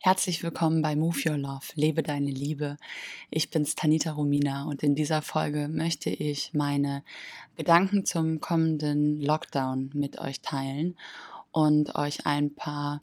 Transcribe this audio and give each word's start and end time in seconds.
Herzlich 0.00 0.44
willkommen 0.44 0.80
bei 0.80 0.94
Move 0.94 1.18
Your 1.28 1.36
Love, 1.36 1.66
lebe 1.74 2.04
deine 2.04 2.30
Liebe. 2.30 2.76
Ich 3.30 3.50
bin's 3.50 3.74
Tanita 3.74 4.12
Romina 4.12 4.62
und 4.62 4.84
in 4.84 4.94
dieser 4.94 5.22
Folge 5.22 5.66
möchte 5.66 6.08
ich 6.08 6.54
meine 6.54 7.02
Gedanken 7.56 8.06
zum 8.06 8.40
kommenden 8.40 9.20
Lockdown 9.20 9.90
mit 9.94 10.20
euch 10.20 10.40
teilen 10.40 10.96
und 11.50 11.96
euch 11.96 12.26
ein 12.26 12.54
paar 12.54 13.02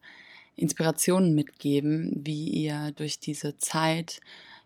Inspirationen 0.56 1.36
mitgeben, 1.36 2.14
wie 2.16 2.48
ihr 2.48 2.94
durch 2.96 3.20
diese 3.20 3.58
Zeit 3.58 4.22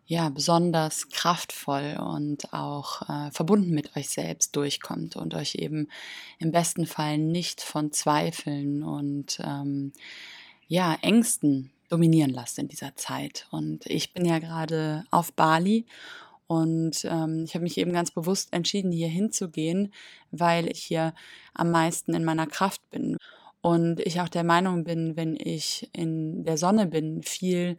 ja 0.06 0.30
besonders 0.30 1.10
kraftvoll 1.10 1.98
und 2.00 2.54
auch 2.54 3.10
äh, 3.10 3.32
verbunden 3.32 3.72
mit 3.72 3.98
euch 3.98 4.10
selbst 4.10 4.56
durchkommt 4.56 5.16
und 5.16 5.34
euch 5.34 5.56
eben 5.56 5.88
im 6.38 6.52
besten 6.52 6.86
Fall 6.86 7.18
nicht 7.18 7.62
von 7.62 7.92
Zweifeln 7.92 8.84
und 8.84 9.40
ähm, 9.44 9.94
ja 10.68 10.96
Ängsten 11.02 11.72
dominieren 11.90 12.32
lasst 12.32 12.60
in 12.60 12.68
dieser 12.68 12.96
Zeit. 12.96 13.48
Und 13.52 13.86
ich 13.86 14.14
bin 14.14 14.26
ja 14.26 14.40
gerade 14.40 15.04
auf 15.12 15.34
Bali 15.34 15.86
und 16.48 17.06
ähm, 17.06 17.44
ich 17.46 17.54
habe 17.54 17.64
mich 17.64 17.78
eben 17.78 17.94
ganz 17.94 18.10
bewusst 18.10 18.54
entschieden, 18.54 18.92
hier 18.92 19.08
hinzugehen, 19.08 19.94
weil 20.32 20.68
ich 20.68 20.84
hier 20.84 21.14
am 21.54 21.70
meisten 21.70 22.16
in 22.16 22.24
meiner 22.24 22.48
Kraft 22.48 22.82
bin. 22.90 23.18
Und 23.62 24.00
ich 24.00 24.20
auch 24.22 24.30
der 24.30 24.44
Meinung 24.44 24.84
bin, 24.84 25.16
wenn 25.16 25.36
ich 25.36 25.90
in 25.94 26.44
der 26.46 26.58
Sonne 26.58 26.88
bin, 26.88 27.22
viel 27.22 27.78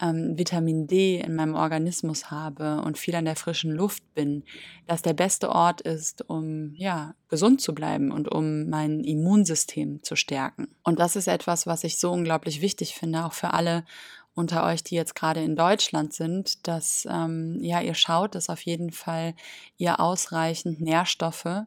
ähm, 0.00 0.36
Vitamin 0.38 0.86
D 0.86 1.20
in 1.20 1.34
meinem 1.34 1.54
Organismus 1.54 2.30
habe 2.30 2.82
und 2.82 2.98
viel 2.98 3.14
an 3.14 3.24
der 3.24 3.36
frischen 3.36 3.72
Luft 3.72 4.02
bin, 4.14 4.44
dass 4.86 5.02
der 5.02 5.14
beste 5.14 5.50
Ort 5.50 5.80
ist, 5.80 6.28
um 6.28 6.74
ja 6.74 7.14
gesund 7.28 7.60
zu 7.60 7.74
bleiben 7.74 8.10
und 8.10 8.30
um 8.30 8.68
mein 8.68 9.00
Immunsystem 9.00 10.02
zu 10.02 10.16
stärken. 10.16 10.68
Und 10.82 10.98
das 10.98 11.16
ist 11.16 11.28
etwas, 11.28 11.66
was 11.66 11.84
ich 11.84 11.98
so 11.98 12.10
unglaublich 12.10 12.60
wichtig 12.60 12.94
finde, 12.94 13.24
auch 13.24 13.32
für 13.32 13.52
alle 13.52 13.84
unter 14.34 14.64
euch, 14.64 14.82
die 14.82 14.96
jetzt 14.96 15.14
gerade 15.14 15.42
in 15.42 15.54
Deutschland 15.56 16.12
sind, 16.12 16.66
dass 16.66 17.06
ähm, 17.10 17.58
ja 17.60 17.80
ihr 17.80 17.94
schaut, 17.94 18.34
dass 18.34 18.50
auf 18.50 18.60
jeden 18.62 18.90
Fall 18.90 19.34
ihr 19.76 20.00
ausreichend 20.00 20.80
Nährstoffe 20.80 21.64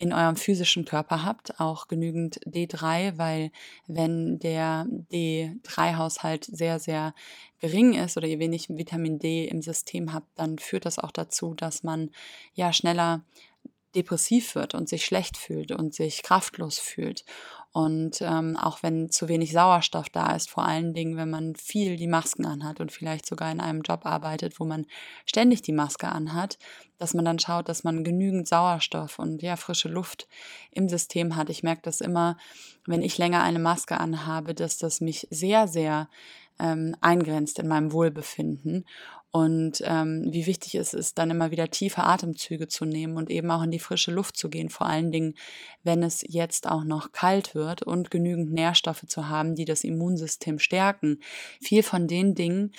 in 0.00 0.14
eurem 0.14 0.34
physischen 0.34 0.86
Körper 0.86 1.24
habt, 1.24 1.60
auch 1.60 1.86
genügend 1.86 2.40
D3, 2.46 3.18
weil 3.18 3.52
wenn 3.86 4.38
der 4.38 4.86
D3-Haushalt 5.12 6.46
sehr, 6.46 6.78
sehr 6.78 7.14
gering 7.60 7.92
ist 7.92 8.16
oder 8.16 8.26
ihr 8.26 8.38
wenig 8.38 8.70
Vitamin 8.70 9.18
D 9.18 9.46
im 9.46 9.60
System 9.60 10.14
habt, 10.14 10.26
dann 10.36 10.58
führt 10.58 10.86
das 10.86 10.98
auch 10.98 11.12
dazu, 11.12 11.52
dass 11.52 11.82
man 11.82 12.10
ja 12.54 12.72
schneller 12.72 13.22
depressiv 13.94 14.54
wird 14.54 14.74
und 14.74 14.88
sich 14.88 15.04
schlecht 15.04 15.36
fühlt 15.36 15.70
und 15.70 15.94
sich 15.94 16.22
kraftlos 16.22 16.78
fühlt. 16.78 17.26
Und 17.72 18.20
ähm, 18.20 18.56
auch 18.56 18.82
wenn 18.82 19.10
zu 19.10 19.28
wenig 19.28 19.52
Sauerstoff 19.52 20.08
da 20.08 20.34
ist, 20.34 20.50
vor 20.50 20.64
allen 20.64 20.92
Dingen, 20.92 21.16
wenn 21.16 21.30
man 21.30 21.54
viel 21.54 21.96
die 21.96 22.08
Masken 22.08 22.44
anhat 22.44 22.80
und 22.80 22.90
vielleicht 22.90 23.26
sogar 23.26 23.52
in 23.52 23.60
einem 23.60 23.82
Job 23.82 24.06
arbeitet, 24.06 24.58
wo 24.58 24.64
man 24.64 24.86
ständig 25.24 25.62
die 25.62 25.72
Maske 25.72 26.08
anhat, 26.08 26.58
dass 26.98 27.14
man 27.14 27.24
dann 27.24 27.38
schaut, 27.38 27.68
dass 27.68 27.84
man 27.84 28.02
genügend 28.02 28.48
Sauerstoff 28.48 29.20
und 29.20 29.40
ja 29.42 29.54
frische 29.54 29.88
Luft 29.88 30.26
im 30.72 30.88
System 30.88 31.36
hat. 31.36 31.48
Ich 31.48 31.62
merke 31.62 31.82
das 31.82 32.00
immer, 32.00 32.36
wenn 32.86 33.02
ich 33.02 33.18
länger 33.18 33.42
eine 33.44 33.60
Maske 33.60 34.00
anhabe, 34.00 34.52
dass 34.52 34.76
das 34.76 35.00
mich 35.00 35.28
sehr, 35.30 35.68
sehr 35.68 36.08
ähm, 36.58 36.96
eingrenzt 37.00 37.60
in 37.60 37.68
meinem 37.68 37.92
Wohlbefinden 37.92 38.84
und 39.32 39.80
ähm, 39.84 40.26
wie 40.30 40.46
wichtig 40.46 40.74
es 40.74 40.92
ist, 40.92 41.18
dann 41.18 41.30
immer 41.30 41.52
wieder 41.52 41.70
tiefe 41.70 42.02
Atemzüge 42.02 42.66
zu 42.66 42.84
nehmen 42.84 43.16
und 43.16 43.30
eben 43.30 43.50
auch 43.50 43.62
in 43.62 43.70
die 43.70 43.78
frische 43.78 44.10
Luft 44.10 44.36
zu 44.36 44.50
gehen, 44.50 44.70
vor 44.70 44.88
allen 44.88 45.12
Dingen, 45.12 45.34
wenn 45.84 46.02
es 46.02 46.24
jetzt 46.26 46.68
auch 46.68 46.82
noch 46.82 47.12
kalt 47.12 47.54
wird 47.54 47.82
und 47.82 48.10
genügend 48.10 48.52
Nährstoffe 48.52 49.04
zu 49.06 49.28
haben, 49.28 49.54
die 49.54 49.64
das 49.64 49.84
Immunsystem 49.84 50.58
stärken. 50.58 51.20
Viel 51.60 51.84
von 51.84 52.08
den 52.08 52.34
Dingen, 52.34 52.72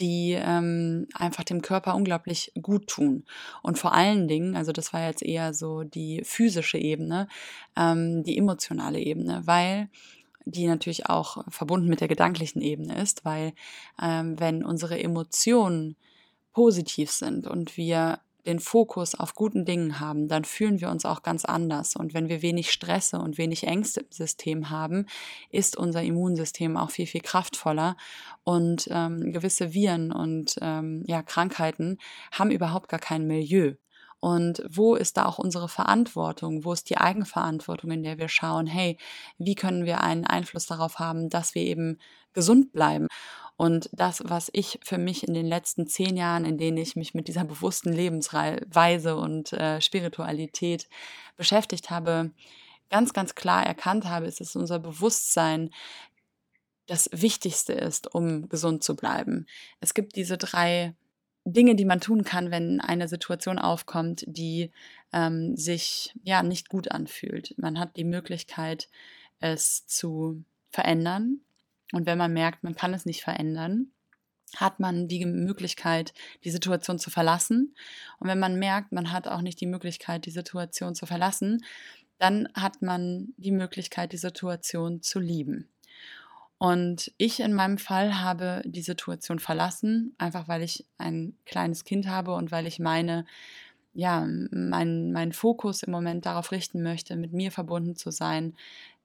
die 0.00 0.32
ähm, 0.38 1.08
einfach 1.12 1.44
dem 1.44 1.60
Körper 1.60 1.94
unglaublich 1.94 2.52
gut 2.60 2.86
tun. 2.86 3.24
Und 3.62 3.78
vor 3.78 3.92
allen 3.92 4.28
Dingen, 4.28 4.56
also 4.56 4.72
das 4.72 4.92
war 4.92 5.06
jetzt 5.06 5.22
eher 5.22 5.52
so 5.52 5.82
die 5.82 6.22
physische 6.24 6.78
Ebene, 6.78 7.28
ähm, 7.76 8.22
die 8.22 8.38
emotionale 8.38 9.00
Ebene, 9.00 9.42
weil 9.44 9.90
die 10.50 10.66
natürlich 10.66 11.06
auch 11.06 11.44
verbunden 11.48 11.88
mit 11.88 12.00
der 12.00 12.08
gedanklichen 12.08 12.60
Ebene 12.60 13.00
ist, 13.00 13.24
weil 13.24 13.52
ähm, 14.00 14.38
wenn 14.40 14.64
unsere 14.64 14.98
Emotionen 14.98 15.96
positiv 16.52 17.10
sind 17.10 17.46
und 17.46 17.76
wir 17.76 18.20
den 18.48 18.60
Fokus 18.60 19.14
auf 19.14 19.34
guten 19.34 19.66
Dingen 19.66 20.00
haben, 20.00 20.26
dann 20.26 20.44
fühlen 20.44 20.80
wir 20.80 20.88
uns 20.88 21.04
auch 21.04 21.22
ganz 21.22 21.44
anders. 21.44 21.94
Und 21.96 22.14
wenn 22.14 22.30
wir 22.30 22.40
wenig 22.40 22.72
Stresse 22.72 23.18
und 23.18 23.36
wenig 23.36 23.64
Ängste 23.64 24.00
im 24.00 24.06
System 24.10 24.70
haben, 24.70 25.06
ist 25.50 25.76
unser 25.76 26.02
Immunsystem 26.02 26.78
auch 26.78 26.90
viel, 26.90 27.06
viel 27.06 27.20
kraftvoller. 27.20 27.96
Und 28.44 28.88
ähm, 28.90 29.32
gewisse 29.32 29.74
Viren 29.74 30.12
und 30.12 30.56
ähm, 30.62 31.04
ja, 31.06 31.22
Krankheiten 31.22 31.98
haben 32.32 32.50
überhaupt 32.50 32.88
gar 32.88 33.00
kein 33.00 33.26
Milieu. 33.26 33.74
Und 34.20 34.62
wo 34.68 34.96
ist 34.96 35.16
da 35.16 35.26
auch 35.26 35.38
unsere 35.38 35.68
Verantwortung? 35.68 36.64
Wo 36.64 36.72
ist 36.72 36.90
die 36.90 36.98
Eigenverantwortung, 36.98 37.90
in 37.92 38.02
der 38.02 38.18
wir 38.18 38.28
schauen, 38.28 38.66
hey, 38.66 38.98
wie 39.38 39.54
können 39.54 39.84
wir 39.84 40.00
einen 40.00 40.26
Einfluss 40.26 40.66
darauf 40.66 40.98
haben, 40.98 41.28
dass 41.30 41.54
wir 41.54 41.62
eben 41.62 41.98
gesund 42.32 42.72
bleiben? 42.72 43.06
Und 43.56 43.90
das, 43.92 44.22
was 44.24 44.50
ich 44.52 44.78
für 44.84 44.98
mich 44.98 45.26
in 45.26 45.34
den 45.34 45.46
letzten 45.46 45.88
zehn 45.88 46.16
Jahren, 46.16 46.44
in 46.44 46.58
denen 46.58 46.76
ich 46.76 46.94
mich 46.94 47.14
mit 47.14 47.26
dieser 47.26 47.44
bewussten 47.44 47.92
Lebensweise 47.92 49.16
und 49.16 49.52
äh, 49.52 49.80
Spiritualität 49.80 50.88
beschäftigt 51.36 51.90
habe, 51.90 52.30
ganz, 52.88 53.12
ganz 53.12 53.34
klar 53.34 53.66
erkannt 53.66 54.04
habe, 54.04 54.26
ist, 54.26 54.40
dass 54.40 54.54
unser 54.54 54.78
Bewusstsein 54.78 55.70
das 56.86 57.10
Wichtigste 57.12 57.72
ist, 57.72 58.14
um 58.14 58.48
gesund 58.48 58.82
zu 58.82 58.96
bleiben. 58.96 59.46
Es 59.80 59.92
gibt 59.92 60.16
diese 60.16 60.38
drei 60.38 60.94
Dinge, 61.52 61.76
die 61.76 61.84
man 61.84 62.00
tun 62.00 62.24
kann, 62.24 62.50
wenn 62.50 62.80
eine 62.80 63.08
Situation 63.08 63.58
aufkommt, 63.58 64.24
die 64.26 64.70
ähm, 65.12 65.56
sich 65.56 66.14
ja 66.22 66.42
nicht 66.42 66.68
gut 66.68 66.90
anfühlt. 66.90 67.54
Man 67.58 67.78
hat 67.78 67.96
die 67.96 68.04
Möglichkeit, 68.04 68.88
es 69.40 69.86
zu 69.86 70.44
verändern. 70.70 71.40
Und 71.92 72.06
wenn 72.06 72.18
man 72.18 72.32
merkt, 72.32 72.64
man 72.64 72.74
kann 72.74 72.92
es 72.92 73.06
nicht 73.06 73.22
verändern, 73.22 73.90
hat 74.56 74.80
man 74.80 75.08
die 75.08 75.24
Möglichkeit, 75.24 76.12
die 76.44 76.50
Situation 76.50 76.98
zu 76.98 77.10
verlassen. 77.10 77.74
Und 78.18 78.28
wenn 78.28 78.38
man 78.38 78.58
merkt, 78.58 78.92
man 78.92 79.12
hat 79.12 79.28
auch 79.28 79.40
nicht 79.40 79.60
die 79.60 79.66
Möglichkeit, 79.66 80.26
die 80.26 80.30
Situation 80.30 80.94
zu 80.94 81.06
verlassen, 81.06 81.64
dann 82.18 82.48
hat 82.54 82.82
man 82.82 83.32
die 83.36 83.52
Möglichkeit, 83.52 84.12
die 84.12 84.18
Situation 84.18 85.02
zu 85.02 85.20
lieben. 85.20 85.68
Und 86.58 87.12
ich 87.18 87.40
in 87.40 87.54
meinem 87.54 87.78
Fall 87.78 88.20
habe 88.20 88.62
die 88.64 88.82
Situation 88.82 89.38
verlassen, 89.38 90.14
einfach 90.18 90.48
weil 90.48 90.62
ich 90.62 90.84
ein 90.98 91.36
kleines 91.46 91.84
Kind 91.84 92.08
habe 92.08 92.34
und 92.34 92.50
weil 92.50 92.66
ich 92.66 92.80
meine, 92.80 93.24
ja, 93.94 94.26
meinen 94.50 95.12
mein 95.12 95.32
Fokus 95.32 95.82
im 95.82 95.92
Moment 95.92 96.26
darauf 96.26 96.50
richten 96.50 96.82
möchte, 96.82 97.16
mit 97.16 97.32
mir 97.32 97.52
verbunden 97.52 97.94
zu 97.96 98.10
sein, 98.10 98.54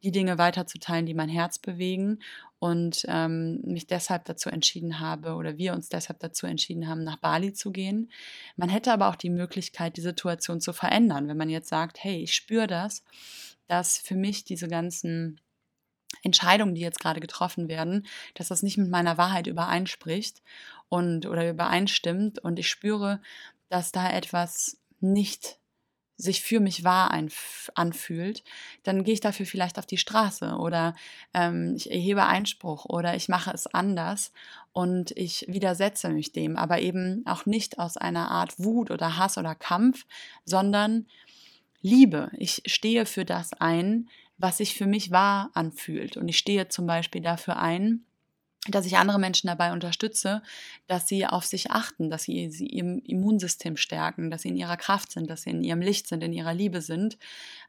die 0.03 0.11
Dinge 0.11 0.37
weiterzuteilen, 0.37 1.05
die 1.05 1.13
mein 1.13 1.29
Herz 1.29 1.59
bewegen 1.59 2.19
und 2.59 3.05
ähm, 3.07 3.61
mich 3.63 3.87
deshalb 3.87 4.25
dazu 4.25 4.49
entschieden 4.49 4.99
habe 4.99 5.35
oder 5.35 5.57
wir 5.57 5.73
uns 5.73 5.89
deshalb 5.89 6.19
dazu 6.19 6.45
entschieden 6.45 6.87
haben, 6.87 7.03
nach 7.03 7.17
Bali 7.17 7.53
zu 7.53 7.71
gehen. 7.71 8.11
Man 8.55 8.69
hätte 8.69 8.91
aber 8.91 9.09
auch 9.09 9.15
die 9.15 9.29
Möglichkeit, 9.29 9.95
die 9.95 10.01
Situation 10.01 10.59
zu 10.59 10.73
verändern, 10.73 11.27
wenn 11.27 11.37
man 11.37 11.49
jetzt 11.49 11.69
sagt, 11.69 12.03
hey, 12.03 12.21
ich 12.21 12.35
spüre 12.35 12.67
das, 12.67 13.03
dass 13.67 13.97
für 13.97 14.15
mich 14.15 14.43
diese 14.43 14.67
ganzen 14.67 15.39
Entscheidungen, 16.21 16.75
die 16.75 16.81
jetzt 16.81 16.99
gerade 16.99 17.19
getroffen 17.19 17.67
werden, 17.67 18.05
dass 18.35 18.49
das 18.49 18.63
nicht 18.63 18.77
mit 18.77 18.89
meiner 18.89 19.17
Wahrheit 19.17 19.47
übereinspricht 19.47 20.41
und 20.89 21.25
oder 21.25 21.49
übereinstimmt 21.49 22.39
und 22.39 22.59
ich 22.59 22.69
spüre, 22.69 23.21
dass 23.69 23.91
da 23.91 24.09
etwas 24.09 24.77
nicht 24.99 25.57
sich 26.15 26.41
für 26.41 26.59
mich 26.59 26.83
wahr 26.83 27.11
anfühlt, 27.75 28.43
dann 28.83 29.03
gehe 29.03 29.15
ich 29.15 29.19
dafür 29.19 29.45
vielleicht 29.45 29.79
auf 29.79 29.85
die 29.85 29.97
Straße 29.97 30.55
oder 30.57 30.95
ähm, 31.33 31.73
ich 31.75 31.89
erhebe 31.89 32.25
Einspruch 32.25 32.85
oder 32.85 33.15
ich 33.15 33.29
mache 33.29 33.51
es 33.51 33.67
anders 33.67 34.31
und 34.73 35.11
ich 35.11 35.45
widersetze 35.47 36.09
mich 36.09 36.31
dem, 36.31 36.55
aber 36.55 36.79
eben 36.79 37.23
auch 37.25 37.45
nicht 37.45 37.79
aus 37.79 37.97
einer 37.97 38.29
Art 38.29 38.59
Wut 38.59 38.91
oder 38.91 39.17
Hass 39.17 39.37
oder 39.37 39.55
Kampf, 39.55 40.05
sondern 40.45 41.07
Liebe. 41.81 42.31
Ich 42.37 42.61
stehe 42.65 43.05
für 43.05 43.25
das 43.25 43.51
ein, 43.53 44.07
was 44.37 44.57
sich 44.57 44.75
für 44.75 44.87
mich 44.87 45.11
wahr 45.11 45.51
anfühlt. 45.53 46.17
Und 46.17 46.27
ich 46.27 46.37
stehe 46.37 46.67
zum 46.67 46.87
Beispiel 46.87 47.21
dafür 47.21 47.57
ein, 47.57 48.05
dass 48.67 48.85
ich 48.85 48.97
andere 48.97 49.19
Menschen 49.19 49.47
dabei 49.47 49.73
unterstütze, 49.73 50.41
dass 50.87 51.07
sie 51.07 51.25
auf 51.25 51.45
sich 51.45 51.71
achten, 51.71 52.09
dass 52.09 52.23
sie, 52.23 52.49
sie 52.49 52.67
ihr 52.67 53.01
Immunsystem 53.05 53.75
stärken, 53.75 54.31
dass 54.31 54.43
sie 54.43 54.49
in 54.49 54.57
ihrer 54.57 54.77
Kraft 54.77 55.11
sind, 55.11 55.29
dass 55.29 55.43
sie 55.43 55.49
in 55.49 55.63
ihrem 55.63 55.81
Licht 55.81 56.07
sind, 56.07 56.23
in 56.23 56.31
ihrer 56.31 56.53
Liebe 56.53 56.81
sind. 56.81 57.17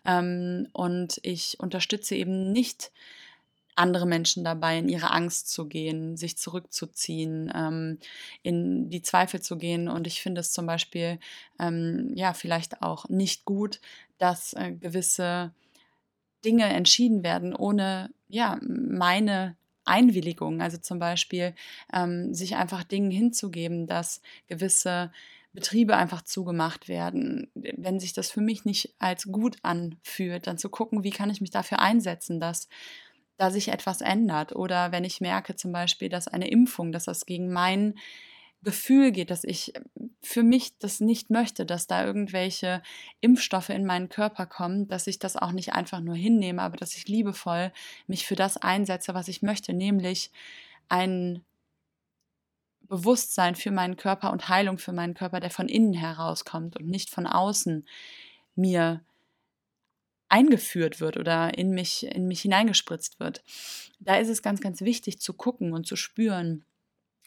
Ähm, 0.05 0.69
und 0.73 1.19
ich 1.23 1.59
unterstütze 1.59 2.15
eben 2.15 2.53
nicht 2.53 2.93
andere 3.77 4.07
Menschen 4.07 4.45
dabei, 4.45 4.79
in 4.79 4.89
ihre 4.89 5.11
Angst 5.11 5.51
zu 5.51 5.67
gehen, 5.67 6.17
sich 6.17 6.39
zurückzuziehen, 6.39 7.53
ähm, 7.53 7.99
in 8.43 8.89
die 8.89 9.03
Zweifel 9.03 9.41
zu 9.41 9.57
gehen. 9.59 9.89
Und 9.89 10.07
ich 10.07 10.23
finde 10.23 10.41
es 10.43 10.53
zum 10.53 10.67
Beispiel 10.67 11.19
ähm, 11.59 12.13
ja 12.15 12.35
vielleicht 12.35 12.83
auch 12.83 13.09
nicht 13.09 13.45
gut, 13.45 13.81
dass 14.19 14.53
äh, 14.53 14.73
gewisse 14.73 15.53
Dinge 16.45 16.65
entschieden 16.65 17.23
werden, 17.23 17.55
ohne 17.55 18.11
ja 18.29 18.59
meine 18.63 19.57
Einwilligung, 19.85 20.61
also 20.63 20.79
zum 20.79 20.99
Beispiel 20.99 21.55
ähm, 21.93 22.35
sich 22.35 22.57
einfach 22.57 22.85
Dingen 22.85 23.11
hinzugeben, 23.11 23.87
dass 23.87 24.23
gewisse 24.47 25.13
Betriebe 25.53 25.97
einfach 25.97 26.23
zugemacht 26.23 26.89
werden. 26.89 27.51
Wenn 27.55 28.01
sich 28.01 28.13
das 28.13 28.31
für 28.31 28.41
mich 28.41 28.65
nicht 28.65 28.95
als 28.99 29.27
gut 29.27 29.57
anfühlt, 29.63 30.47
dann 30.47 30.59
zu 30.59 30.69
gucken, 30.69 31.05
wie 31.05 31.11
kann 31.11 31.31
ich 31.31 31.41
mich 31.41 31.51
dafür 31.51 31.81
einsetzen, 31.81 32.41
dass 32.41 32.69
da 33.37 33.51
sich 33.51 33.69
etwas 33.69 34.01
ändert. 34.01 34.55
Oder 34.55 34.91
wenn 34.91 35.05
ich 35.05 35.21
merke 35.21 35.55
zum 35.55 35.73
Beispiel, 35.73 36.09
dass 36.09 36.29
eine 36.29 36.49
Impfung, 36.49 36.93
dass 36.93 37.05
das 37.05 37.27
gegen 37.27 37.53
mein 37.53 37.95
Gefühl 38.65 39.13
geht, 39.13 39.31
dass 39.31 39.45
ich 39.45 39.73
für 40.23 40.43
mich 40.43 40.77
das 40.79 41.01
nicht 41.01 41.31
möchte, 41.31 41.67
dass 41.67 41.87
da 41.87 42.05
irgendwelche 42.05 42.83
Impfstoffe 43.21 43.69
in 43.69 43.85
meinen 43.85 44.09
Körper 44.09 44.47
kommen, 44.47 44.89
dass 44.89 45.07
ich 45.07 45.19
das 45.19 45.37
auch 45.37 45.53
nicht 45.53 45.75
einfach 45.75 46.01
nur 46.01 46.17
hinnehme, 46.17 46.63
aber 46.63 46.77
dass 46.77 46.97
ich 46.97 47.07
liebevoll 47.07 47.73
mich 48.07 48.27
für 48.27 48.37
das 48.37 48.57
einsetze, 48.57 49.15
was 49.15 49.29
ich 49.29 49.43
möchte, 49.43 49.73
nämlich 49.73 50.31
ein 50.89 51.45
Bewusstsein 52.83 53.55
für 53.55 53.71
meinen 53.71 53.97
Körper 53.97 54.33
und 54.33 54.49
Heilung 54.49 54.79
für 54.79 54.93
meinen 54.93 55.15
Körper, 55.15 55.41
der 55.41 55.51
von 55.51 55.69
innen 55.69 55.95
herauskommt 55.95 56.77
und 56.77 56.89
nicht 56.89 57.11
von 57.11 57.27
außen 57.27 57.87
mir 58.57 59.03
eingeführt 60.29 61.01
wird 61.01 61.17
oder 61.17 61.57
in 61.57 61.71
mich, 61.71 62.07
in 62.07 62.27
mich 62.27 62.43
hineingespritzt 62.43 63.21
wird. 63.21 63.43
Da 64.01 64.17
ist 64.17 64.29
es 64.29 64.43
ganz, 64.43 64.61
ganz 64.61 64.81
wichtig 64.81 65.21
zu 65.21 65.33
gucken 65.33 65.73
und 65.73 65.87
zu 65.87 65.97
spüren, 65.97 66.65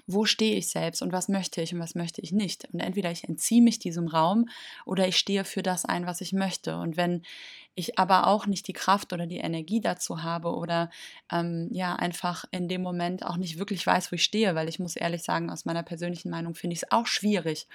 wo 0.07 0.25
stehe 0.25 0.55
ich 0.55 0.69
selbst 0.69 1.01
und 1.01 1.11
was 1.11 1.27
möchte 1.27 1.61
ich 1.61 1.73
und 1.73 1.79
was 1.79 1.93
möchte 1.93 2.21
ich 2.21 2.31
nicht. 2.31 2.65
Und 2.73 2.79
entweder 2.79 3.11
ich 3.11 3.25
entziehe 3.25 3.61
mich 3.61 3.77
diesem 3.77 4.07
Raum 4.07 4.47
oder 4.85 5.07
ich 5.07 5.17
stehe 5.17 5.43
für 5.43 5.61
das 5.61 5.83
ein, 5.83 6.05
was 6.05 6.21
ich 6.21 6.31
möchte. 6.31 6.77
Und 6.77 6.95
wenn 6.95 7.23
ich 7.75 7.99
aber 7.99 8.27
auch 8.27 8.47
nicht 8.47 8.67
die 8.67 8.73
Kraft 8.73 9.11
oder 9.11 9.27
die 9.27 9.37
Energie 9.37 9.81
dazu 9.81 10.23
habe 10.23 10.55
oder 10.55 10.89
ähm, 11.31 11.67
ja 11.71 11.95
einfach 11.95 12.45
in 12.51 12.69
dem 12.69 12.81
Moment 12.81 13.25
auch 13.25 13.37
nicht 13.37 13.59
wirklich 13.59 13.85
weiß, 13.85 14.11
wo 14.11 14.15
ich 14.15 14.23
stehe, 14.23 14.55
weil 14.55 14.69
ich 14.69 14.79
muss 14.79 14.95
ehrlich 14.95 15.23
sagen, 15.23 15.49
aus 15.49 15.65
meiner 15.65 15.83
persönlichen 15.83 16.29
Meinung 16.29 16.55
finde 16.55 16.73
ich 16.73 16.83
es 16.83 16.91
auch 16.91 17.05
schwierig, 17.05 17.67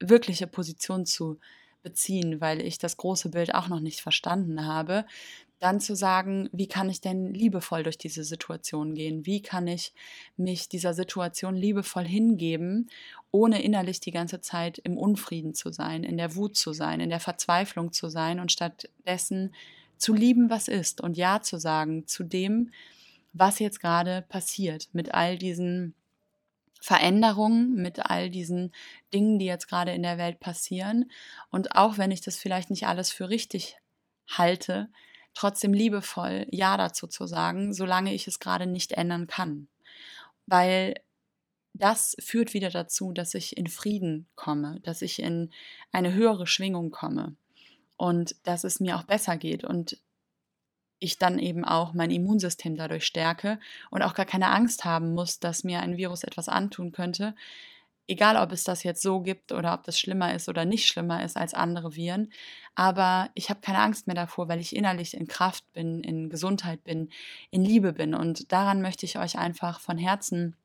wirkliche 0.00 0.48
Position 0.48 1.06
zu 1.06 1.38
beziehen, 1.84 2.40
weil 2.40 2.60
ich 2.60 2.78
das 2.78 2.96
große 2.96 3.28
Bild 3.30 3.54
auch 3.54 3.68
noch 3.68 3.80
nicht 3.80 4.00
verstanden 4.00 4.66
habe, 4.66 5.06
dann 5.60 5.80
zu 5.80 5.94
sagen, 5.96 6.48
wie 6.52 6.66
kann 6.68 6.90
ich 6.90 7.00
denn 7.00 7.32
liebevoll 7.32 7.82
durch 7.84 7.96
diese 7.96 8.24
Situation 8.24 8.94
gehen? 8.94 9.24
Wie 9.24 9.40
kann 9.40 9.66
ich 9.66 9.94
mich 10.36 10.68
dieser 10.68 10.94
Situation 10.94 11.54
liebevoll 11.54 12.04
hingeben, 12.04 12.90
ohne 13.30 13.62
innerlich 13.62 14.00
die 14.00 14.10
ganze 14.10 14.40
Zeit 14.40 14.78
im 14.78 14.98
Unfrieden 14.98 15.54
zu 15.54 15.72
sein, 15.72 16.04
in 16.04 16.16
der 16.16 16.34
Wut 16.36 16.56
zu 16.56 16.72
sein, 16.72 17.00
in 17.00 17.10
der 17.10 17.20
Verzweiflung 17.20 17.92
zu 17.92 18.08
sein 18.08 18.40
und 18.40 18.52
stattdessen 18.52 19.54
zu 19.96 20.12
lieben, 20.12 20.50
was 20.50 20.68
ist 20.68 21.00
und 21.00 21.16
Ja 21.16 21.40
zu 21.40 21.58
sagen 21.58 22.06
zu 22.06 22.24
dem, 22.24 22.70
was 23.32 23.58
jetzt 23.58 23.80
gerade 23.80 24.22
passiert, 24.28 24.88
mit 24.92 25.14
all 25.14 25.38
diesen 25.38 25.94
Veränderungen, 26.80 27.74
mit 27.76 28.10
all 28.10 28.28
diesen 28.28 28.70
Dingen, 29.14 29.38
die 29.38 29.46
jetzt 29.46 29.68
gerade 29.68 29.92
in 29.92 30.02
der 30.02 30.18
Welt 30.18 30.38
passieren. 30.38 31.10
Und 31.50 31.76
auch 31.76 31.96
wenn 31.96 32.10
ich 32.10 32.20
das 32.20 32.36
vielleicht 32.36 32.68
nicht 32.68 32.86
alles 32.86 33.10
für 33.10 33.30
richtig 33.30 33.78
halte, 34.28 34.90
trotzdem 35.34 35.72
liebevoll 35.72 36.46
Ja 36.50 36.76
dazu 36.76 37.06
zu 37.06 37.26
sagen, 37.26 37.72
solange 37.72 38.14
ich 38.14 38.26
es 38.26 38.38
gerade 38.38 38.66
nicht 38.66 38.92
ändern 38.92 39.26
kann. 39.26 39.68
Weil 40.46 40.94
das 41.74 42.16
führt 42.20 42.54
wieder 42.54 42.70
dazu, 42.70 43.12
dass 43.12 43.34
ich 43.34 43.56
in 43.56 43.66
Frieden 43.66 44.28
komme, 44.36 44.80
dass 44.82 45.02
ich 45.02 45.20
in 45.20 45.50
eine 45.92 46.12
höhere 46.14 46.46
Schwingung 46.46 46.90
komme 46.90 47.34
und 47.96 48.36
dass 48.44 48.64
es 48.64 48.80
mir 48.80 48.96
auch 48.96 49.02
besser 49.02 49.36
geht. 49.36 49.64
Und 49.64 49.98
ich 51.00 51.18
dann 51.18 51.38
eben 51.38 51.64
auch 51.64 51.92
mein 51.92 52.10
Immunsystem 52.10 52.76
dadurch 52.76 53.04
stärke 53.04 53.58
und 53.90 54.02
auch 54.02 54.14
gar 54.14 54.26
keine 54.26 54.50
Angst 54.50 54.84
haben 54.84 55.12
muss, 55.12 55.38
dass 55.38 55.64
mir 55.64 55.80
ein 55.80 55.96
Virus 55.96 56.24
etwas 56.24 56.48
antun 56.48 56.92
könnte. 56.92 57.34
Egal, 58.06 58.36
ob 58.36 58.52
es 58.52 58.64
das 58.64 58.82
jetzt 58.82 59.02
so 59.02 59.20
gibt 59.20 59.50
oder 59.52 59.72
ob 59.74 59.84
das 59.84 59.98
schlimmer 59.98 60.34
ist 60.34 60.48
oder 60.48 60.64
nicht 60.64 60.86
schlimmer 60.86 61.24
ist 61.24 61.36
als 61.36 61.54
andere 61.54 61.96
Viren. 61.96 62.30
Aber 62.74 63.30
ich 63.34 63.48
habe 63.50 63.60
keine 63.60 63.78
Angst 63.78 64.06
mehr 64.06 64.16
davor, 64.16 64.48
weil 64.48 64.60
ich 64.60 64.76
innerlich 64.76 65.14
in 65.14 65.26
Kraft 65.26 65.64
bin, 65.72 66.02
in 66.02 66.28
Gesundheit 66.28 66.84
bin, 66.84 67.08
in 67.50 67.64
Liebe 67.64 67.92
bin. 67.94 68.14
Und 68.14 68.52
daran 68.52 68.82
möchte 68.82 69.06
ich 69.06 69.18
euch 69.18 69.38
einfach 69.38 69.80
von 69.80 69.96
Herzen 69.96 70.56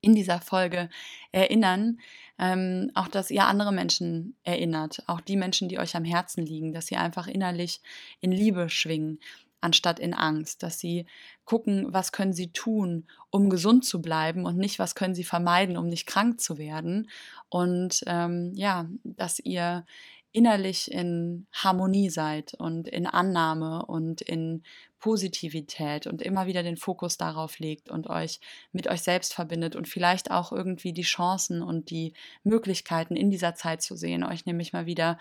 in 0.00 0.14
dieser 0.14 0.40
Folge 0.40 0.88
erinnern, 1.32 2.00
ähm, 2.38 2.90
auch 2.94 3.08
dass 3.08 3.30
ihr 3.30 3.44
andere 3.44 3.72
Menschen 3.72 4.36
erinnert, 4.44 5.02
auch 5.06 5.20
die 5.20 5.36
Menschen, 5.36 5.68
die 5.68 5.78
euch 5.78 5.94
am 5.94 6.04
Herzen 6.04 6.44
liegen, 6.46 6.72
dass 6.72 6.86
sie 6.86 6.96
einfach 6.96 7.26
innerlich 7.26 7.82
in 8.20 8.32
Liebe 8.32 8.70
schwingen, 8.70 9.20
anstatt 9.60 9.98
in 9.98 10.14
Angst, 10.14 10.62
dass 10.62 10.78
sie 10.78 11.06
gucken, 11.44 11.92
was 11.92 12.12
können 12.12 12.32
sie 12.32 12.52
tun, 12.52 13.06
um 13.30 13.50
gesund 13.50 13.84
zu 13.84 14.00
bleiben 14.00 14.46
und 14.46 14.56
nicht, 14.56 14.78
was 14.78 14.94
können 14.94 15.14
sie 15.14 15.24
vermeiden, 15.24 15.76
um 15.76 15.86
nicht 15.86 16.06
krank 16.06 16.40
zu 16.40 16.58
werden. 16.58 17.10
Und 17.48 18.02
ähm, 18.06 18.52
ja, 18.54 18.88
dass 19.04 19.38
ihr 19.38 19.84
innerlich 20.32 20.90
in 20.90 21.46
Harmonie 21.52 22.08
seid 22.08 22.54
und 22.54 22.88
in 22.88 23.06
Annahme 23.06 23.84
und 23.86 24.20
in 24.20 24.62
Positivität 25.00 26.06
und 26.06 26.22
immer 26.22 26.46
wieder 26.46 26.62
den 26.62 26.76
Fokus 26.76 27.16
darauf 27.16 27.58
legt 27.58 27.90
und 27.90 28.08
euch 28.08 28.40
mit 28.72 28.86
euch 28.86 29.02
selbst 29.02 29.34
verbindet 29.34 29.74
und 29.74 29.88
vielleicht 29.88 30.30
auch 30.30 30.52
irgendwie 30.52 30.92
die 30.92 31.02
Chancen 31.02 31.62
und 31.62 31.90
die 31.90 32.12
Möglichkeiten 32.44 33.16
in 33.16 33.30
dieser 33.30 33.54
Zeit 33.54 33.82
zu 33.82 33.96
sehen, 33.96 34.22
euch 34.22 34.46
nämlich 34.46 34.72
mal 34.72 34.86
wieder 34.86 35.18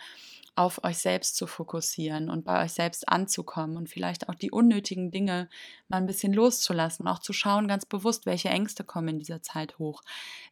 auf 0.55 0.83
euch 0.83 0.97
selbst 0.97 1.37
zu 1.37 1.47
fokussieren 1.47 2.29
und 2.29 2.43
bei 2.43 2.61
euch 2.61 2.73
selbst 2.73 3.07
anzukommen 3.07 3.77
und 3.77 3.87
vielleicht 3.87 4.27
auch 4.27 4.35
die 4.35 4.51
unnötigen 4.51 5.09
Dinge 5.09 5.47
mal 5.87 5.97
ein 5.97 6.05
bisschen 6.05 6.33
loszulassen, 6.33 7.07
auch 7.07 7.19
zu 7.19 7.31
schauen 7.31 7.69
ganz 7.69 7.85
bewusst, 7.85 8.25
welche 8.25 8.49
Ängste 8.49 8.83
kommen 8.83 9.07
in 9.07 9.19
dieser 9.19 9.41
Zeit 9.41 9.79
hoch, 9.79 10.01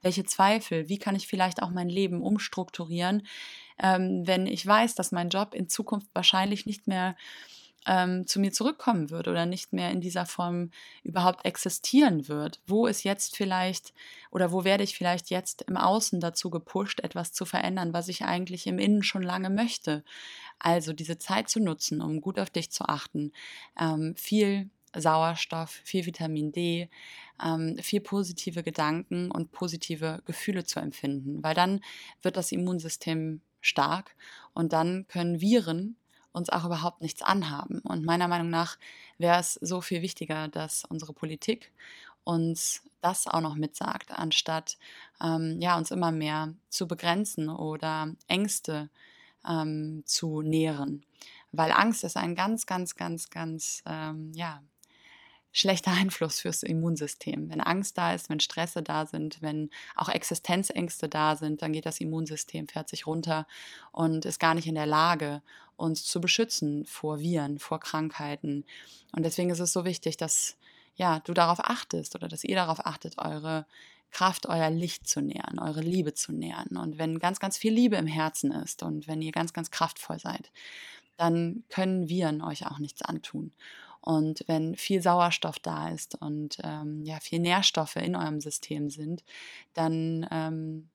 welche 0.02 0.24
Zweifel, 0.24 0.88
wie 0.88 0.98
kann 0.98 1.18
ich 1.18 1.28
vielleicht 1.28 1.62
auch 1.62 1.72
mein 1.72 1.90
Leben 1.90 2.22
umstrukturieren, 2.22 3.28
ähm, 3.80 4.26
wenn 4.26 4.48
ich 4.48 4.66
weiß, 4.66 4.96
dass 4.96 5.12
mein 5.12 5.28
Job 5.28 5.54
in 5.54 5.68
Zukunft 5.68 6.08
wahrscheinlich 6.14 6.66
nicht 6.66 6.88
mehr 6.88 7.18
ähm, 7.88 8.28
zu 8.28 8.40
mir 8.40 8.52
zurückkommen 8.52 9.10
wird 9.10 9.28
oder 9.28 9.46
nicht 9.46 9.74
mehr 9.74 9.92
in 9.92 10.02
dieser 10.02 10.26
Form 10.26 10.72
überhaupt 11.04 11.46
existieren 11.46 12.28
wird. 12.28 12.60
Wo 12.68 12.86
ist 12.86 13.04
jetzt 13.04 13.36
vielleicht 13.36 13.94
oder 14.30 14.52
wo 14.52 14.64
werde 14.64 14.84
ich 14.84 14.96
vielleicht 14.96 15.30
jetzt 15.30 15.64
im 15.64 15.78
Außen 15.78 16.20
dazu 16.20 16.50
gepusht, 16.50 17.00
etwas 17.00 17.32
zu 17.32 17.46
verändern, 17.46 17.94
was 17.94 18.10
ich 18.10 18.26
eigentlich 18.26 18.68
im 18.68 18.78
Innen 18.78 19.04
schon 19.04 19.24
lange 19.24 19.50
möchte? 19.50 20.04
Also 20.60 20.94
diese 20.94 21.18
Zeit 21.18 21.50
zu 21.50 21.60
nutzen, 21.60 22.02
um 22.02 22.22
gut 22.22 22.40
auf 22.40 22.50
dich 22.50 22.72
zu 22.72 22.86
achten, 22.86 23.32
ähm, 23.80 24.16
viel 24.18 24.70
Sauerstoff, 24.96 25.70
viel 25.84 26.06
Vitamin 26.06 26.52
D, 26.52 26.90
ähm, 27.44 27.78
viel 27.82 28.02
positive 28.02 28.64
Gedanken 28.64 29.32
und 29.32 29.52
positive 29.52 30.22
Gefühle 30.26 30.66
zu 30.66 30.80
empfinden, 30.80 31.44
weil 31.44 31.54
dann 31.54 31.82
wird 32.22 32.36
das 32.36 32.52
Immunsystem 32.52 33.42
stark 33.62 34.16
und 34.54 34.74
dann 34.74 35.08
können 35.08 35.40
Viren 35.42 35.96
uns 36.38 36.50
auch 36.50 36.66
überhaupt 36.66 37.02
nichts 37.02 37.22
anhaben. 37.22 37.80
Und 37.80 38.06
meiner 38.06 38.28
Meinung 38.28 38.50
nach 38.50 38.78
wäre 39.18 39.40
es 39.40 39.56
so 39.56 39.82
viel 39.82 40.02
wichtiger, 40.02 40.48
dass 40.48 40.86
unsere 40.86 41.14
Politik 41.14 41.72
uns 42.24 42.84
das 43.02 43.28
auch 43.28 43.42
noch 43.42 43.56
mitsagt, 43.56 44.12
anstatt 44.12 44.78
ähm, 45.22 45.58
ja, 45.60 45.78
uns 45.78 45.92
immer 45.92 46.12
mehr 46.12 46.54
zu 46.70 46.88
begrenzen 46.88 47.50
oder 47.50 48.14
Ängste 48.28 48.90
ähm, 49.48 50.04
zu 50.06 50.42
nähren. 50.42 51.06
Weil 51.52 51.72
Angst 51.72 52.04
ist 52.04 52.18
ein 52.18 52.36
ganz, 52.36 52.66
ganz, 52.66 52.96
ganz, 52.96 53.30
ganz 53.30 53.82
ähm, 53.86 54.32
ja, 54.34 54.62
schlechter 55.58 55.92
Einfluss 56.00 56.40
fürs 56.40 56.64
Immunsystem. 56.64 57.50
Wenn 57.50 57.62
Angst 57.62 57.98
da 57.98 58.14
ist, 58.14 58.30
wenn 58.30 58.40
Stresse 58.40 58.84
da 58.84 59.06
sind, 59.06 59.42
wenn 59.42 59.70
auch 59.96 60.10
Existenzängste 60.10 61.10
da 61.10 61.36
sind, 61.36 61.62
dann 61.62 61.74
geht 61.74 61.86
das 61.86 62.00
Immunsystem, 62.00 62.68
fährt 62.68 62.90
sich 62.90 63.08
runter 63.08 63.48
und 63.92 64.26
ist 64.26 64.40
gar 64.40 64.54
nicht 64.54 64.68
in 64.68 64.76
der 64.76 64.86
Lage, 64.86 65.42
uns 65.76 66.06
zu 66.06 66.22
beschützen 66.22 66.86
vor 66.86 67.20
Viren, 67.20 67.60
vor 67.60 67.80
Krankheiten. 67.80 68.66
Und 69.12 69.24
deswegen 69.24 69.50
ist 69.50 69.60
es 69.60 69.74
so 69.74 69.86
wichtig, 69.86 70.18
dass 70.18 70.58
ja, 70.96 71.20
du 71.20 71.34
darauf 71.34 71.60
achtest 71.60 72.16
oder 72.16 72.28
dass 72.28 72.44
ihr 72.44 72.56
darauf 72.56 72.86
achtet, 72.86 73.20
eure 73.20 73.66
Kraft, 74.12 74.48
euer 74.48 74.70
Licht 74.70 75.08
zu 75.08 75.22
nähern, 75.22 75.60
eure 75.60 75.82
Liebe 75.82 76.14
zu 76.14 76.32
nähern. 76.32 76.78
Und 76.78 76.98
wenn 76.98 77.20
ganz, 77.20 77.40
ganz 77.40 77.58
viel 77.58 77.74
Liebe 77.74 77.98
im 77.98 78.08
Herzen 78.08 78.52
ist 78.52 78.82
und 78.82 79.08
wenn 79.08 79.22
ihr 79.22 79.32
ganz, 79.32 79.54
ganz 79.54 79.70
kraftvoll 79.70 80.20
seid, 80.20 80.52
dann 81.18 81.64
können 81.70 82.10
Viren 82.10 82.42
euch 82.42 82.66
auch 82.66 82.80
nichts 82.80 83.02
antun. 83.02 83.52
Und 84.08 84.46
wenn 84.48 84.78
viel 84.78 85.02
Sauerstoff 85.02 85.60
da 85.60 85.90
ist 85.90 86.16
und 86.22 86.60
ähm, 86.64 87.04
ja, 87.04 87.20
viel 87.20 87.40
Nährstoffe 87.40 87.98
in 87.98 88.16
eurem 88.16 88.40
System 88.40 88.90
sind, 88.90 89.26
dann 89.74 90.26
ähm, 90.32 90.88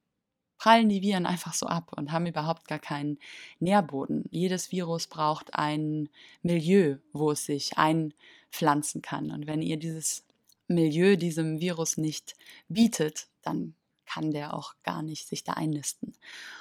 prallen 0.56 0.88
die 0.88 1.02
Viren 1.02 1.26
einfach 1.26 1.52
so 1.52 1.66
ab 1.66 1.92
und 1.94 2.10
haben 2.10 2.24
überhaupt 2.24 2.66
gar 2.66 2.78
keinen 2.78 3.18
Nährboden. 3.60 4.24
Jedes 4.30 4.72
Virus 4.72 5.08
braucht 5.08 5.54
ein 5.54 6.08
Milieu, 6.40 6.96
wo 7.12 7.32
es 7.32 7.44
sich 7.44 7.76
einpflanzen 7.76 9.02
kann. 9.02 9.30
Und 9.30 9.46
wenn 9.46 9.60
ihr 9.60 9.76
dieses 9.76 10.24
Milieu 10.66 11.16
diesem 11.16 11.60
Virus 11.60 11.98
nicht 11.98 12.34
bietet, 12.68 13.26
dann 13.42 13.74
kann 14.06 14.30
der 14.30 14.54
auch 14.54 14.72
gar 14.84 15.02
nicht 15.02 15.28
sich 15.28 15.44
da 15.44 15.52
einnisten. 15.52 16.14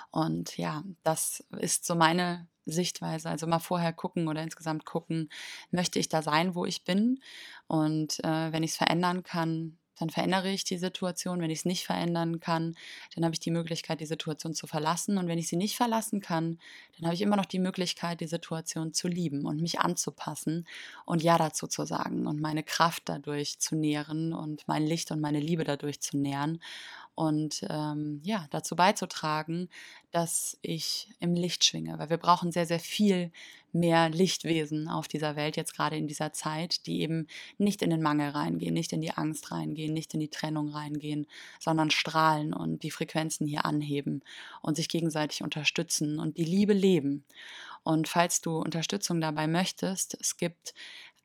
Und 0.10 0.58
ja, 0.58 0.84
das 1.04 1.46
ist 1.60 1.86
so 1.86 1.96
meine 1.96 2.46
Sichtweise, 2.66 3.30
also 3.30 3.48
mal 3.48 3.60
vorher 3.60 3.94
gucken 3.94 4.28
oder 4.28 4.44
insgesamt 4.44 4.86
gucken, 4.86 5.30
möchte 5.72 6.00
ich 6.00 6.10
da 6.10 6.22
sein, 6.22 6.56
wo 6.56 6.66
ich 6.66 6.84
bin? 6.84 7.20
Und 7.68 8.24
äh, 8.24 8.52
wenn 8.52 8.64
ich 8.64 8.72
es 8.72 8.78
verändern 8.78 9.24
kann, 9.24 9.78
dann 10.02 10.10
verändere 10.10 10.50
ich 10.50 10.64
die 10.64 10.78
Situation. 10.78 11.42
Wenn 11.42 11.52
ich 11.52 11.60
es 11.60 11.66
nicht 11.66 11.86
verändern 11.86 12.40
kann, 12.40 12.76
dann 13.16 13.24
habe 13.24 13.34
ich 13.34 13.40
die 13.40 13.52
Möglichkeit, 13.52 14.02
die 14.02 14.06
Situation 14.06 14.56
zu 14.56 14.66
verlassen. 14.66 15.18
Und 15.18 15.28
wenn 15.28 15.38
ich 15.38 15.48
sie 15.48 15.56
nicht 15.56 15.78
verlassen 15.78 16.22
kann, 16.22 16.58
dann 16.98 17.06
habe 17.06 17.16
ich 17.16 17.22
immer 17.22 17.36
noch 17.36 17.46
die 17.46 17.60
Möglichkeit, 17.60 18.20
die 18.20 18.28
Situation 18.28 18.94
zu 18.94 19.08
lieben 19.08 19.46
und 19.46 19.62
mich 19.62 19.80
anzupassen 19.80 20.68
und 21.06 21.22
Ja 21.22 21.38
dazu 21.38 21.68
zu 21.68 21.86
sagen 21.86 22.26
und 22.26 22.42
meine 22.42 22.64
Kraft 22.64 23.04
dadurch 23.06 23.60
zu 23.60 23.76
nähren 23.76 24.34
und 24.34 24.68
mein 24.68 24.86
Licht 24.86 25.12
und 25.12 25.22
meine 25.22 25.40
Liebe 25.40 25.64
dadurch 25.64 26.02
zu 26.02 26.18
nähren 26.18 26.60
und 27.14 27.66
ähm, 27.70 28.22
ja, 28.24 28.48
dazu 28.50 28.76
beizutragen, 28.76 29.70
dass 30.12 30.58
ich 30.62 31.10
im 31.20 31.36
Licht 31.36 31.64
schwinge, 31.64 32.00
weil 32.00 32.10
wir 32.10 32.18
brauchen 32.18 32.52
sehr, 32.52 32.66
sehr 32.66 32.80
viel 32.80 33.32
mehr 33.74 34.10
Lichtwesen 34.10 34.88
auf 34.88 35.08
dieser 35.08 35.36
Welt, 35.36 35.58
jetzt 35.58 35.76
gerade 35.76 35.98
in 35.98 36.08
dieser 36.08 36.34
Zeit, 36.34 36.86
die 36.86 37.02
eben 37.02 37.28
nicht 37.58 37.82
in 37.82 37.90
den 37.90 38.02
Mangel 38.02 38.30
reingehen, 38.30 38.74
nicht 38.74 38.94
in 38.94 39.02
die 39.02 39.12
Angst 39.12 39.52
reingehen, 39.52 39.94
nicht 39.94 40.14
in 40.14 40.20
die 40.20 40.30
Trennung 40.30 40.70
reingehen, 40.70 41.28
sondern 41.60 41.92
strahlen 41.92 42.54
und 42.54 42.84
die 42.84 42.92
Frequenzen 42.92 43.48
hier 43.48 43.66
anheben 43.66 44.22
und 44.62 44.76
sich 44.76 44.90
gegenseitig 44.90 45.44
unterstützen 45.44 46.20
und 46.20 46.38
die 46.38 46.46
Liebe 46.46 46.74
leben. 46.74 47.24
Und 47.84 48.08
falls 48.08 48.42
du 48.42 48.58
Unterstützung 48.58 49.22
dabei 49.22 49.48
möchtest, 49.48 50.16
es 50.20 50.38
gibt 50.38 50.74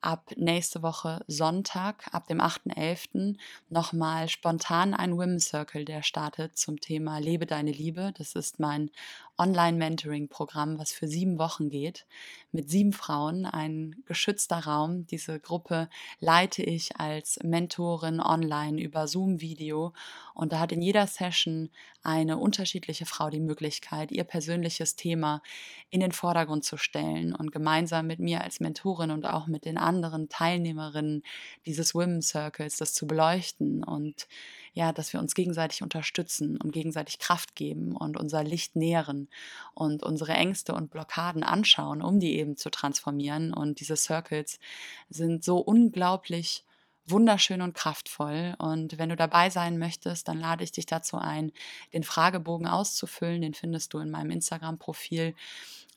ab 0.01 0.31
nächste 0.37 0.83
Woche 0.83 1.25
Sonntag, 1.27 2.07
ab 2.13 2.29
dem 2.29 2.41
8.11. 2.41 3.37
nochmal 3.71 4.29
spontan 4.29 4.95
ein 4.95 5.17
Women's 5.17 5.49
Circle, 5.49 5.85
der 5.85 6.03
startet 6.03 6.57
zum 6.57 6.81
Thema 6.81 7.19
Lebe 7.19 7.47
deine 7.47 7.73
Liebe. 7.73 8.13
Das 8.17 8.35
ist 8.35 8.61
mein 8.61 8.91
Online-Mentoring-Programm, 9.39 10.79
was 10.79 10.93
für 10.93 11.09
sieben 11.09 11.39
Wochen 11.39 11.69
geht, 11.69 12.07
mit 12.53 12.71
sieben 12.71 12.93
Frauen, 12.93 13.45
ein 13.45 13.97
geschützter 14.07 14.59
Raum. 14.59 15.07
Diese 15.07 15.39
Gruppe 15.41 15.89
leite 16.21 16.63
ich 16.63 16.99
als 16.99 17.39
Mentorin 17.43 18.21
online 18.21 18.81
über 18.81 19.07
Zoom-Video 19.07 19.93
und 20.35 20.53
da 20.53 20.61
hat 20.61 20.73
in 20.73 20.83
jeder 20.83 21.07
Session 21.07 21.71
eine 22.03 22.39
unterschiedliche 22.39 23.05
Frau 23.05 23.31
die 23.31 23.41
Möglichkeit, 23.41 24.13
ihr 24.13 24.25
persönliches 24.25 24.97
Thema 24.97 25.43
in 25.91 26.01
den 26.01 26.13
Vordergrund 26.13 26.65
zu 26.65 26.77
stellen 26.77 27.35
und 27.35 27.53
gemeinsam 27.53 28.07
mit 28.07 28.21
mir 28.21 28.43
als 28.43 28.61
Mentorin 28.61 29.11
und 29.11 29.27
auch 29.27 29.47
mit 29.47 29.65
den 29.65 29.77
anderen 29.77 30.29
Teilnehmerinnen 30.29 31.23
dieses 31.67 31.95
Women's 31.95 32.29
Circles 32.29 32.77
das 32.77 32.95
zu 32.95 33.07
beleuchten 33.07 33.83
und 33.83 34.29
ja, 34.77 34.93
dass 34.93 35.15
wir 35.15 35.21
uns 35.21 35.35
gegenseitig 35.35 35.83
unterstützen 35.83 36.59
und 36.61 36.71
gegenseitig 36.71 37.19
Kraft 37.19 37.57
geben 37.57 37.97
und 37.97 38.19
unser 38.19 38.45
Licht 38.45 38.77
nähren 38.77 39.27
und 39.73 40.03
unsere 40.03 40.35
Ängste 40.35 40.75
und 40.75 40.91
Blockaden 40.91 41.43
anschauen, 41.43 42.03
um 42.03 42.21
die 42.21 42.37
eben 42.37 42.59
zu 42.59 42.69
transformieren. 42.69 43.55
Und 43.55 43.81
diese 43.81 43.97
Circles 43.97 44.61
sind 45.09 45.43
so 45.43 45.57
unglaublich 45.57 46.63
wunderschön 47.07 47.63
und 47.63 47.73
kraftvoll. 47.73 48.55
Und 48.59 48.99
wenn 48.99 49.09
du 49.09 49.17
dabei 49.17 49.49
sein 49.49 49.79
möchtest, 49.79 50.29
dann 50.29 50.39
lade 50.39 50.63
ich 50.63 50.73
dich 50.73 50.85
dazu 50.85 51.17
ein, 51.17 51.53
den 51.95 52.03
Fragebogen 52.03 52.67
auszufüllen. 52.67 53.41
Den 53.41 53.55
findest 53.55 53.95
du 53.95 53.99
in 53.99 54.11
meinem 54.11 54.31
Instagram-Profil 54.31 55.35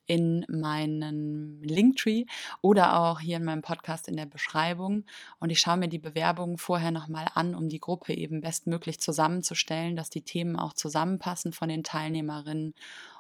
in 0.10 0.44
meinen 0.50 1.62
Linktree 1.62 2.26
oder 2.62 3.00
auch 3.00 3.20
hier 3.20 3.38
in 3.38 3.46
meinem 3.46 3.62
Podcast 3.62 4.08
in 4.08 4.18
der 4.18 4.26
Beschreibung. 4.26 5.06
Und 5.40 5.52
ich 5.52 5.60
schaue 5.60 5.78
mir 5.78 5.88
die 5.88 6.00
Bewerbungen 6.00 6.58
vorher 6.58 6.90
nochmal 6.90 7.28
an, 7.36 7.54
um 7.54 7.70
die 7.70 7.80
Gruppe 7.80 8.16
eben 8.16 8.42
bestmöglich 8.42 9.00
zusammenzustellen, 9.00 9.96
dass 9.96 10.10
die 10.10 10.24
Themen 10.24 10.56
auch 10.56 10.74
zusammenpassen 10.74 11.54
von 11.54 11.70
den 11.70 11.84
Teilnehmerinnen 11.84 12.74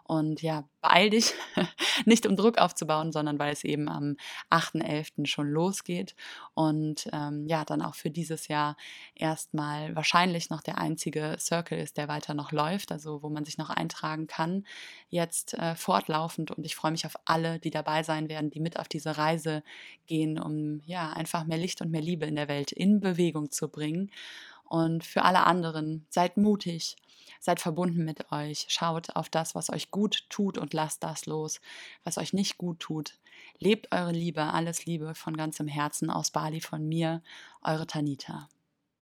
und 0.09 0.41
ja, 0.41 0.67
beeil 0.81 1.11
dich, 1.11 1.35
nicht 2.05 2.25
um 2.25 2.35
Druck 2.35 2.57
aufzubauen, 2.57 3.11
sondern 3.11 3.37
weil 3.37 3.53
es 3.53 3.63
eben 3.63 3.87
am 3.87 4.17
8.11. 4.49 5.27
schon 5.27 5.47
losgeht 5.47 6.15
und 6.55 7.07
ähm, 7.13 7.45
ja, 7.45 7.63
dann 7.63 7.83
auch 7.83 7.93
für 7.93 8.09
dieses 8.09 8.47
Jahr 8.47 8.75
erstmal 9.13 9.95
wahrscheinlich 9.95 10.49
noch 10.49 10.61
der 10.61 10.79
einzige 10.79 11.35
Circle 11.39 11.77
ist, 11.77 11.97
der 11.97 12.07
weiter 12.07 12.33
noch 12.33 12.51
läuft, 12.51 12.91
also 12.91 13.21
wo 13.21 13.29
man 13.29 13.45
sich 13.45 13.59
noch 13.59 13.69
eintragen 13.69 14.25
kann, 14.25 14.65
jetzt 15.09 15.53
äh, 15.53 15.75
fortlaufend. 15.75 16.49
Und 16.49 16.65
ich 16.65 16.75
freue 16.75 16.91
mich 16.91 17.05
auf 17.05 17.15
alle, 17.25 17.59
die 17.59 17.69
dabei 17.69 18.01
sein 18.01 18.29
werden, 18.29 18.49
die 18.49 18.61
mit 18.61 18.79
auf 18.79 18.87
diese 18.87 19.15
Reise 19.15 19.61
gehen, 20.07 20.39
um 20.39 20.81
ja 20.85 21.11
einfach 21.13 21.43
mehr 21.45 21.59
Licht 21.59 21.81
und 21.81 21.91
mehr 21.91 22.01
Liebe 22.01 22.25
in 22.25 22.35
der 22.35 22.47
Welt 22.47 22.71
in 22.71 22.99
Bewegung 22.99 23.51
zu 23.51 23.69
bringen. 23.69 24.09
Und 24.63 25.03
für 25.03 25.23
alle 25.23 25.45
anderen, 25.45 26.07
seid 26.09 26.37
mutig 26.37 26.95
Seid 27.39 27.59
verbunden 27.59 28.03
mit 28.03 28.31
euch. 28.31 28.65
Schaut 28.69 29.15
auf 29.15 29.29
das, 29.29 29.55
was 29.55 29.69
euch 29.69 29.91
gut 29.91 30.29
tut 30.29 30.57
und 30.57 30.73
lasst 30.73 31.03
das 31.03 31.25
los, 31.25 31.61
was 32.03 32.17
euch 32.17 32.33
nicht 32.33 32.57
gut 32.57 32.79
tut. 32.79 33.17
Lebt 33.57 33.93
eure 33.93 34.11
Liebe, 34.11 34.43
alles 34.43 34.85
Liebe 34.85 35.15
von 35.15 35.37
ganzem 35.37 35.67
Herzen 35.67 36.09
aus 36.09 36.31
Bali 36.31 36.61
von 36.61 36.87
mir, 36.87 37.21
eure 37.61 37.87
Tanita. 37.87 38.49